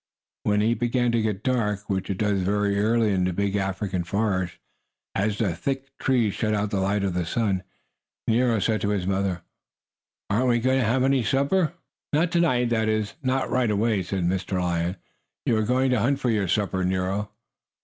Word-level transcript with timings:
When 0.41 0.63
it 0.63 0.79
began 0.79 1.11
to 1.11 1.21
get 1.21 1.43
dark, 1.43 1.87
which 1.87 2.09
it 2.09 2.17
does 2.17 2.39
very 2.41 2.79
early 2.79 3.11
in 3.11 3.23
the 3.23 3.31
big 3.33 3.55
African 3.55 4.03
forest, 4.03 4.57
as 5.13 5.37
the 5.37 5.53
thick 5.55 5.95
trees 5.99 6.33
shut 6.33 6.55
out 6.55 6.71
the 6.71 6.79
light 6.79 7.03
of 7.03 7.13
the 7.13 7.23
sun, 7.23 7.61
Nero 8.27 8.57
said 8.57 8.81
to 8.81 8.89
his 8.89 9.05
mother: 9.05 9.43
"Aren't 10.31 10.47
we 10.47 10.59
going 10.59 10.79
to 10.79 10.85
have 10.87 11.03
any 11.03 11.21
supper?" 11.23 11.73
"Not 12.13 12.31
to 12.31 12.39
night 12.39 12.69
that 12.69 12.89
is, 12.89 13.13
not 13.21 13.51
right 13.51 13.69
away," 13.69 14.01
said 14.01 14.23
Mr. 14.23 14.59
Lion. 14.59 14.97
"You 15.45 15.55
are 15.57 15.61
going 15.61 15.91
to 15.91 15.99
hunt 15.99 16.19
for 16.19 16.31
your 16.31 16.47
supper, 16.47 16.83
Nero." 16.83 17.29